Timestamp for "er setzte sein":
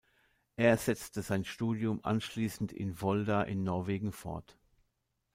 0.55-1.45